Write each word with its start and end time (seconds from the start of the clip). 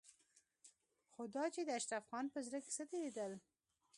خو 1.11 1.23
دا 1.35 1.45
چې 1.53 1.61
د 1.65 1.69
اشرف 1.79 2.03
خان 2.09 2.25
په 2.33 2.39
زړه 2.47 2.57
کې 2.63 2.71
څه 2.77 2.83
تېرېدل. 2.91 3.31